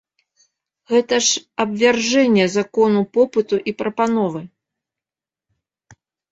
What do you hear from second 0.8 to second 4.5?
Гэта ж абвяржэнне закону попыту і прапановы!